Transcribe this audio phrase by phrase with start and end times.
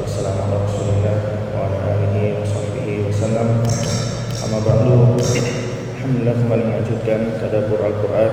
[0.00, 1.16] Wassalamu ala rasulillah
[1.52, 3.60] Wa ala alihi wa sahbihi wa sallam.
[4.64, 8.32] Ba'du Alhamdulillah kembali melanjutkan Tadabur Al-Quran.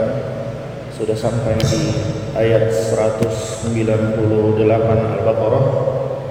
[0.96, 1.92] Sudah sampai di
[2.40, 3.76] ayat 198
[4.96, 5.66] Al-Baqarah.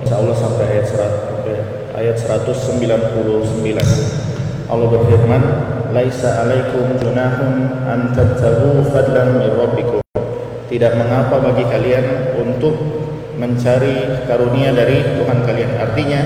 [0.01, 3.61] Insya Allah sampai ayat 100, ayat 199
[4.73, 5.43] Allah berfirman
[5.93, 8.09] Laisa alaikum junahun an
[8.89, 9.53] fadlan min
[10.73, 13.04] Tidak mengapa bagi kalian untuk
[13.39, 15.71] mencari karunia dari Tuhan kalian.
[15.79, 16.21] Artinya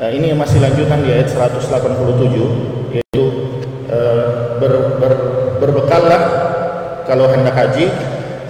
[0.00, 3.24] uh, ini masih lanjutan di ayat 187 yaitu
[3.90, 5.12] uh, ber, ber,
[5.58, 6.22] berbekallah
[7.06, 7.90] kalau hendak haji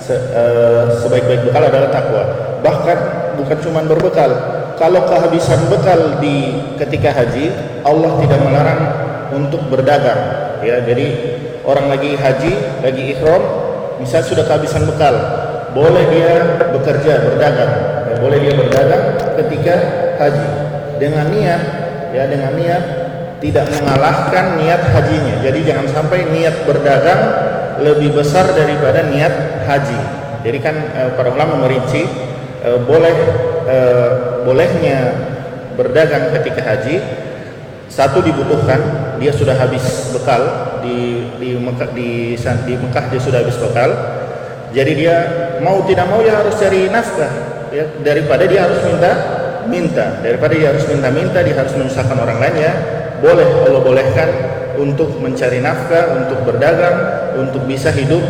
[0.00, 2.22] se, uh, sebaik-baik bekal adalah takwa.
[2.60, 2.98] Bahkan
[3.40, 4.30] bukan cuma berbekal,
[4.76, 7.52] kalau kehabisan bekal di ketika haji,
[7.84, 8.82] Allah tidak melarang
[9.32, 10.20] untuk berdagang.
[10.60, 11.06] Ya, jadi
[11.64, 12.52] orang lagi haji,
[12.84, 13.40] lagi ihram,
[13.96, 15.14] misal sudah kehabisan bekal,
[15.72, 16.32] boleh dia
[16.70, 17.72] bekerja berdagang.
[18.10, 19.04] Ya, boleh dia berdagang
[19.42, 19.74] ketika
[20.18, 20.48] haji.
[21.00, 21.62] Dengan niat
[22.12, 22.84] ya dengan niat
[23.40, 25.40] tidak mengalahkan niat hajinya.
[25.40, 27.22] Jadi jangan sampai niat berdagang
[27.80, 30.00] lebih besar daripada niat haji.
[30.44, 32.04] Jadi kan e, para ulama merinci
[32.60, 33.16] e, boleh
[33.64, 33.78] e,
[34.44, 34.98] bolehnya
[35.76, 37.00] berdagang ketika haji
[37.88, 38.80] satu dibutuhkan
[39.16, 40.42] dia sudah habis bekal
[40.84, 43.90] di di Mekah di, di Mekah dia sudah habis bekal
[44.70, 45.16] jadi dia
[45.58, 47.32] mau tidak mau ya harus cari nafkah
[47.74, 47.84] ya.
[48.02, 49.12] Daripada dia harus minta
[49.66, 50.06] minta.
[50.22, 52.72] Daripada dia harus minta-minta dia harus menyusahkan orang lain ya.
[53.20, 54.28] Boleh Allah bolehkan
[54.78, 56.96] untuk mencari nafkah untuk berdagang
[57.36, 58.22] untuk bisa hidup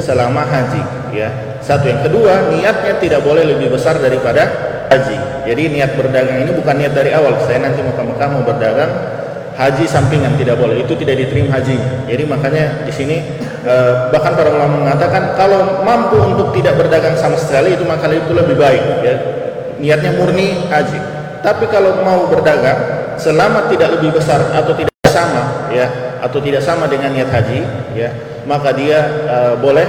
[0.00, 0.82] selama haji
[1.14, 1.28] ya.
[1.62, 4.48] Satu yang kedua niatnya tidak boleh lebih besar daripada
[4.88, 5.46] haji.
[5.46, 7.36] Jadi niat berdagang ini bukan niat dari awal.
[7.44, 9.11] Saya nanti mau ke mau berdagang
[9.56, 10.80] haji sampingan tidak boleh.
[10.80, 11.76] Itu tidak diterima haji.
[12.08, 13.16] Jadi makanya di sini
[13.64, 18.32] eh, bahkan para ulama mengatakan kalau mampu untuk tidak berdagang sama sekali itu maka itu
[18.32, 19.14] lebih baik ya.
[19.82, 21.00] Niatnya murni haji.
[21.42, 22.78] Tapi kalau mau berdagang
[23.18, 25.90] selama tidak lebih besar atau tidak sama ya
[26.22, 27.60] atau tidak sama dengan niat haji
[27.92, 28.08] ya
[28.46, 29.84] maka dia uh, boleh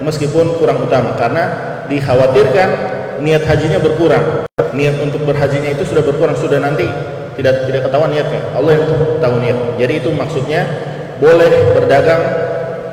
[0.00, 1.18] meskipun kurang utama.
[1.18, 1.44] Karena
[1.90, 2.68] dikhawatirkan
[3.20, 4.46] niat hajinya berkurang.
[4.74, 6.86] Niat untuk berhajinya itu sudah berkurang sudah nanti
[7.34, 8.40] tidak tidak ketahuan niatnya.
[8.54, 8.84] Allah yang
[9.18, 9.58] tahu niat.
[9.78, 10.60] Jadi itu maksudnya
[11.18, 12.22] boleh berdagang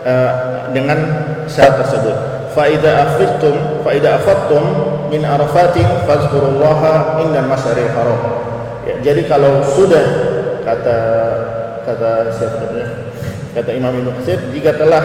[0.06, 0.32] uh,
[0.74, 0.98] dengan
[1.46, 2.16] syarat tersebut.
[2.52, 4.64] Faida afidtum faida afattum
[5.08, 8.22] min arafatin fazkurullaha indal masyaril haram.
[8.84, 10.04] Ya, jadi kalau sudah
[10.66, 11.00] kata
[11.86, 12.66] kata siapa
[13.52, 15.04] kata Imam Ibnu Katsir jika telah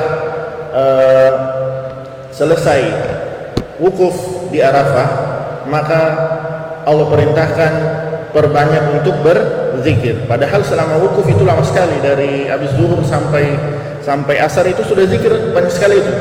[0.71, 1.33] uh,
[2.31, 2.83] selesai
[3.81, 5.09] wukuf di Arafah
[5.67, 6.01] maka
[6.87, 7.73] Allah perintahkan
[8.37, 10.29] perbanyak untuk berzikir.
[10.29, 13.57] Padahal selama wukuf itu lama sekali dari habis zuhur sampai
[14.05, 16.13] sampai asar itu sudah zikir banyak sekali itu.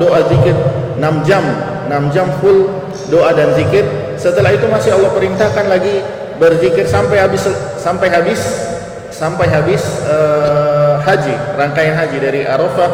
[0.00, 0.56] Doa zikir
[0.96, 1.44] 6 jam,
[1.92, 2.72] 6 jam full
[3.12, 3.84] doa dan zikir.
[4.16, 6.00] Setelah itu masih Allah perintahkan lagi
[6.40, 7.44] berzikir sampai habis
[7.76, 8.40] sampai habis
[9.12, 12.90] sampai habis uh, haji, rangkaian haji dari Arafah,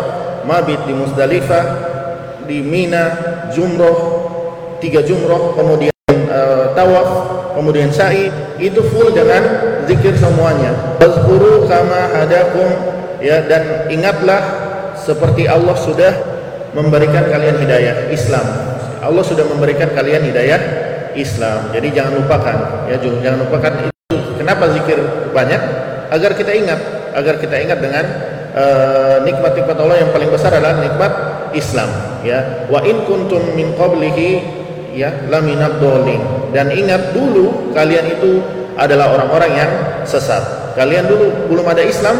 [0.49, 1.65] mabit di Muzdalifah,
[2.49, 3.05] di Mina,
[3.53, 3.99] jumroh,
[4.81, 5.94] tiga jumroh, kemudian
[7.55, 8.29] kemudian sa'i
[8.59, 9.43] itu full dengan
[9.87, 10.99] zikir semuanya.
[11.01, 12.69] Wazkuru kama hadakum
[13.23, 14.43] ya dan ingatlah
[14.99, 16.13] seperti Allah sudah
[16.75, 18.45] memberikan kalian hidayah Islam.
[19.01, 20.61] Allah sudah memberikan kalian hidayah
[21.15, 21.71] Islam.
[21.71, 22.57] Jadi jangan lupakan
[22.91, 24.17] ya jangan lupakan itu.
[24.37, 24.99] Kenapa zikir
[25.31, 25.61] banyak?
[26.13, 26.81] Agar kita ingat,
[27.17, 28.05] agar kita ingat dengan
[29.27, 31.13] nikmat-nikmat uh, Allah yang paling besar adalah nikmat
[31.55, 31.91] Islam
[32.23, 32.67] ya.
[32.71, 34.63] Wa in kuntum min qablihi
[34.95, 36.23] ya laminat dolin
[36.55, 38.39] dan ingat dulu kalian itu
[38.75, 39.71] adalah orang-orang yang
[40.07, 40.75] sesat.
[40.75, 42.15] Kalian dulu belum ada Islam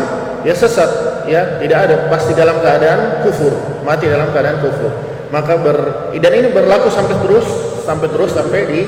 [0.47, 0.91] ya sesat
[1.27, 1.59] ya.
[1.59, 4.91] Tidak ada pasti dalam keadaan kufur mati dalam keadaan kufur.
[5.31, 5.79] Maka ber,
[6.15, 7.47] dan ini berlaku sampai terus
[7.83, 8.81] sampai terus sampai di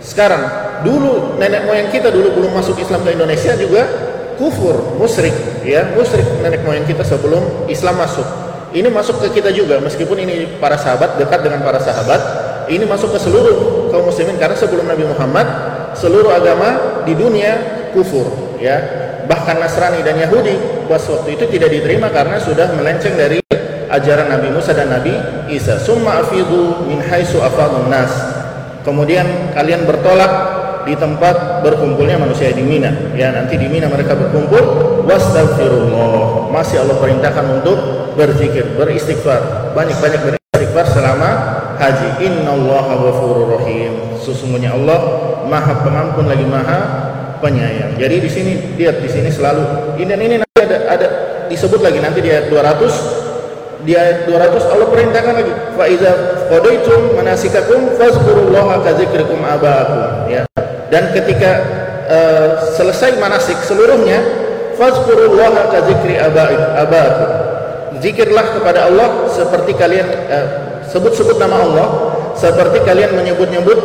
[0.00, 0.42] sekarang.
[0.84, 3.88] Dulu nenek moyang kita dulu belum masuk Islam ke Indonesia juga
[4.36, 5.84] kufur musyrik ya.
[5.96, 8.26] Musyrik nenek moyang kita sebelum Islam masuk.
[8.74, 12.20] Ini masuk ke kita juga meskipun ini para sahabat dekat dengan para sahabat
[12.68, 15.46] ini masuk ke seluruh kaum muslimin karena sebelum Nabi Muhammad
[15.94, 17.58] seluruh agama di dunia
[17.94, 18.76] kufur ya.
[19.24, 23.40] Bahkan Nasrani dan Yahudi pas waktu itu tidak diterima karena sudah melenceng dari
[23.88, 25.16] ajaran Nabi Musa dan Nabi
[25.48, 25.80] Isa.
[25.80, 28.12] Summa afidu min haisu afadun nas.
[28.84, 30.32] Kemudian kalian bertolak
[30.84, 32.92] di tempat berkumpulnya manusia di Mina.
[33.16, 34.60] Ya nanti di Mina mereka berkumpul.
[35.08, 36.52] Wastaghfirullah.
[36.52, 37.78] Masih Allah perintahkan untuk
[38.12, 39.72] berzikir beristighfar.
[39.72, 41.30] Banyak-banyak beristighfar selama
[41.84, 42.08] haji.
[42.24, 44.16] Innallaha ghafurur rahim.
[44.16, 44.98] Sesungguhnya Allah
[45.44, 46.80] maha pengampun lagi maha
[47.44, 48.00] penyayang.
[48.00, 49.96] Jadi di sini lihat di sini selalu.
[50.00, 51.06] Ini dan ini nanti ada ada
[51.52, 55.52] disebut lagi nanti di ayat 200 di ayat 200 Allah perintahkan lagi.
[55.76, 56.10] Fa iza
[56.48, 60.32] qadaitum manasikakum fazkurullaha ka dzikrikum abaakum.
[60.32, 60.48] Ya.
[60.88, 61.50] Dan ketika
[62.08, 64.24] uh, selesai manasik seluruhnya
[64.80, 67.30] fazkurullaha ka dzikri abaakum.
[68.00, 71.88] Zikirlah kepada Allah seperti kalian uh, sebut-sebut nama Allah
[72.38, 73.78] seperti kalian menyebut-nyebut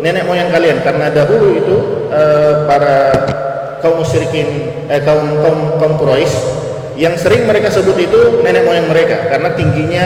[0.00, 0.80] nenek moyang kalian.
[0.80, 1.76] Karena dahulu itu
[2.08, 3.12] uh, para
[3.84, 6.32] kaum musyrikin eh, kaum kaum kaum Quraisy
[6.96, 9.28] yang sering mereka sebut itu nenek moyang mereka.
[9.28, 10.04] Karena tingginya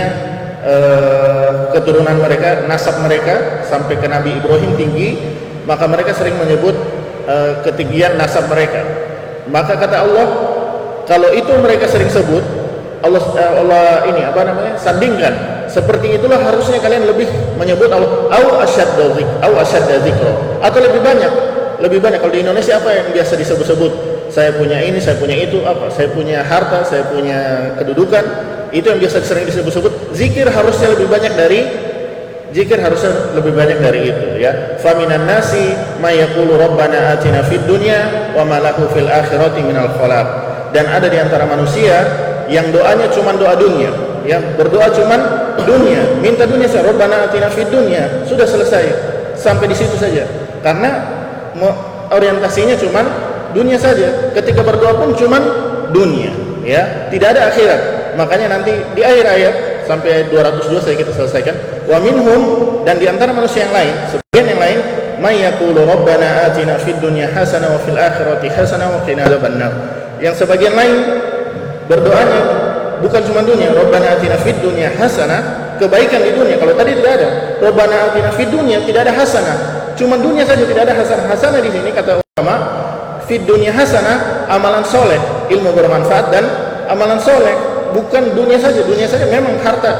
[0.67, 5.39] uh, keturunan mereka nasab mereka sampai ke Nabi Ibrahim tinggi
[5.71, 6.75] maka mereka sering menyebut
[7.31, 8.83] uh, ketinggian nasab mereka.
[9.47, 10.27] Maka kata Allah
[11.07, 12.60] kalau itu mereka sering sebut
[13.01, 15.35] Allah uh, Allah ini apa namanya sandingkan.
[15.71, 21.01] Seperti itulah harusnya kalian lebih menyebut Allah au asyad zik au asyad dzikra atau lebih
[21.01, 21.33] banyak
[21.81, 22.21] lebih banyak.
[22.21, 23.93] Kalau di Indonesia apa yang biasa disebut-sebut?
[24.31, 25.91] Saya punya ini saya punya itu apa?
[25.91, 28.25] Saya punya harta saya punya kedudukan.
[28.71, 30.15] Itu yang biasa sering disebut-sebut.
[30.15, 31.61] Zikir harusnya lebih banyak dari
[32.51, 34.79] zikir harusnya lebih banyak dari itu ya.
[34.79, 40.29] Faminan nasi may yaqulu rabbana atina fid dunya wa ma lahu fil akhirati minal khalaq
[40.71, 43.95] dan ada di antara manusia yang doanya cuma doa dunia
[44.27, 45.17] ya berdoa cuma
[45.63, 48.85] dunia minta dunia saja rabbana atina fid dunya sudah selesai
[49.39, 50.27] sampai di situ saja
[50.61, 51.21] karena
[52.11, 53.07] orientasinya cuman
[53.55, 54.33] dunia saja.
[54.35, 55.43] Ketika berdoa pun cuman
[55.91, 56.31] dunia,
[56.63, 57.09] ya.
[57.11, 57.81] Tidak ada akhirat.
[58.19, 59.55] Makanya nanti di akhir ayat
[59.87, 61.55] sampai 202 saya kita selesaikan.
[61.87, 62.43] Wa minhum
[62.87, 64.79] dan di antara manusia yang lain, sebagian yang lain,
[65.23, 69.27] may yaqulu atina fid dunya hasanah wa fil akhirati hasanah wa qina.
[70.21, 70.97] Yang sebagian lain
[71.91, 72.41] berdoanya
[73.03, 76.55] bukan cuma dunia, rabbana atina fid dunya hasanah, kebaikan di dunia.
[76.55, 77.29] Kalau tadi tidak ada,
[77.59, 81.29] rabbana atina fid dunya tidak ada hasanah Cuma dunia saja tidak ada hasanah.
[81.29, 82.57] Hasanah di sini kata ulama,
[83.29, 85.21] fid dunia hasanah, amalan soleh,
[85.53, 86.45] ilmu bermanfaat dan
[86.89, 87.53] amalan soleh.
[87.93, 89.93] Bukan dunia saja, dunia saja memang harta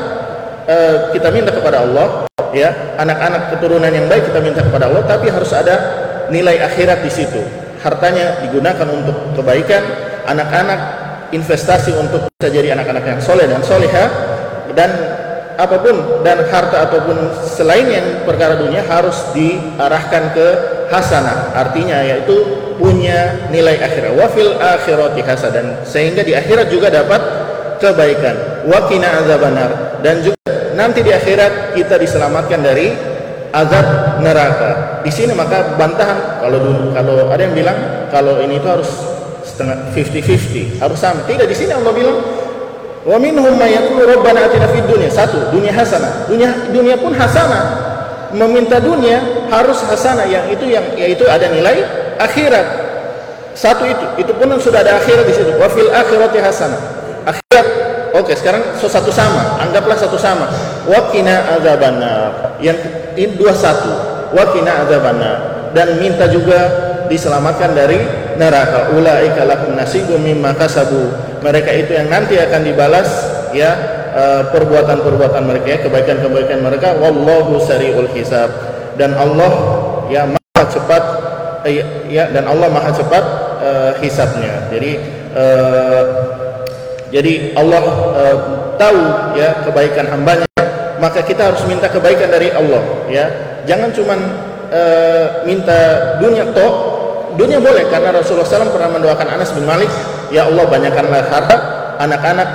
[0.65, 0.77] e,
[1.13, 2.25] kita minta kepada Allah,
[2.57, 5.77] ya anak-anak keturunan yang baik kita minta kepada Allah, tapi harus ada
[6.33, 7.45] nilai akhirat di situ.
[7.85, 9.85] Hartanya digunakan untuk kebaikan,
[10.25, 10.81] anak-anak
[11.31, 14.05] investasi untuk bisa jadi anak-anak yang soleh dan soleha
[14.75, 14.91] dan
[15.61, 20.47] apa pun dan harta ataupun selain yang perkara dunia harus diarahkan ke
[20.89, 21.53] hasanah.
[21.53, 22.33] Artinya yaitu
[22.81, 24.17] punya nilai akhirat.
[24.17, 27.21] Wafil akhirati hasanah dan sehingga di akhirat juga dapat
[27.77, 28.65] kebaikan.
[28.73, 32.97] Wakina azabanar dan juga nanti di akhirat kita diselamatkan dari
[33.53, 35.03] azab neraka.
[35.05, 36.41] Di sini maka bantahan.
[36.41, 37.79] Kalau dulu kalau ada yang bilang
[38.09, 39.10] kalau ini itu harus
[39.61, 42.17] setengah 50-50 harus sama tidak di sini Allah bilang
[43.01, 45.09] Wa minhum may yaqulu rabbana atina fid dunya.
[45.09, 46.29] Satu, dunia hasanah.
[46.29, 47.89] Dunia dunia pun hasanah.
[48.37, 51.81] Meminta dunia harus hasanah yang itu yang yaitu ada nilai
[52.21, 52.93] akhirat.
[53.57, 55.49] Satu itu, itu pun sudah ada akhirat di situ.
[55.57, 56.81] Wa fil akhirati hasanah.
[57.25, 57.67] Akhirat
[58.11, 59.57] Oke, sekarang satu sama.
[59.65, 60.51] Anggaplah satu sama.
[60.85, 62.59] Wa qina adzabannar.
[62.61, 62.79] Yang
[63.17, 63.91] ini dua satu.
[64.37, 65.73] Wa qina adzabannar.
[65.73, 66.69] Dan minta juga
[67.07, 68.03] diselamatkan dari
[68.41, 68.97] neraka.
[68.97, 71.13] Ulaika lahum nasibum mimma kasabu.
[71.45, 73.09] Mereka itu yang nanti akan dibalas
[73.53, 73.71] ya
[74.17, 76.97] eh, perbuatan-perbuatan mereka ya kebaikan-kebaikan mereka.
[76.97, 78.49] Wallahu sariul hisab.
[78.97, 79.53] Dan Allah
[80.09, 81.05] ya maha cepat
[81.69, 83.25] eh, ya dan Allah maha cepat
[83.61, 84.69] uh, hisabnya.
[84.73, 84.97] Jadi
[85.37, 86.05] uh,
[87.13, 87.85] jadi Allah
[88.17, 88.37] uh,
[88.81, 89.01] tahu
[89.37, 90.49] ya kebaikan hambanya
[91.01, 93.27] maka kita harus minta kebaikan dari Allah ya.
[93.65, 94.19] Jangan cuman
[94.73, 95.81] uh, minta
[96.21, 97.00] dunia toh
[97.37, 99.91] dunia boleh karena Rasulullah SAW pernah mendoakan Anas bin Malik.
[100.31, 101.57] Ya Allah banyakkanlah harta
[101.99, 102.49] anak-anak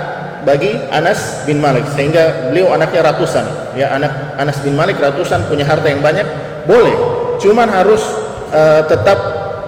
[0.47, 3.45] bagi Anas bin Malik sehingga beliau anaknya ratusan.
[3.75, 6.25] Ya anak Anas bin Malik ratusan punya harta yang banyak.
[6.65, 6.95] Boleh
[7.39, 8.01] cuman harus
[8.53, 9.19] uh, tetap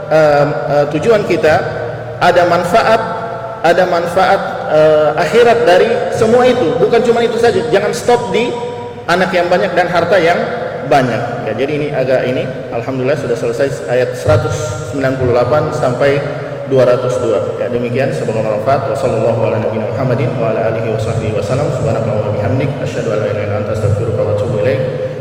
[0.07, 1.55] uh, uh, tujuan kita
[2.17, 3.01] ada manfaat
[3.65, 6.77] ada manfaat uh, akhirat dari semua itu.
[6.79, 8.47] Bukan cuma itu saja jangan stop di
[9.09, 10.37] anak yang banyak dan harta yang
[10.87, 11.47] banyak.
[11.47, 14.97] Ya jadi ini agak ini alhamdulillah sudah selesai ayat 198
[15.75, 16.19] sampai
[16.67, 18.91] 202 ya demikian semoga bermanfaat.
[18.91, 22.35] Wasallallahu ala nabiyina Muhammadin wa ala alihi wa sahbihi wasallam subhanakallahumma wa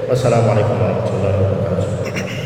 [0.06, 2.45] wassalamualaikum warahmatullahi wabarakatuh